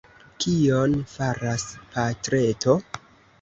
Kion 0.45 0.95
faras 1.11 1.67
patreto? 1.97 2.77